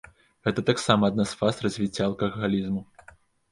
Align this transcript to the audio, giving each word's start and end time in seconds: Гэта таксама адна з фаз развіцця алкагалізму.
Гэта 0.45 0.63
таксама 0.69 1.03
адна 1.13 1.27
з 1.33 1.37
фаз 1.43 1.61
развіцця 1.67 2.03
алкагалізму. 2.09 2.81